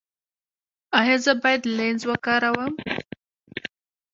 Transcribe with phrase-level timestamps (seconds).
[0.99, 2.73] ایا زه باید لینز وکاروم؟